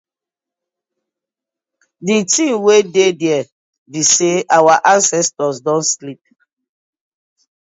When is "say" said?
4.13-4.35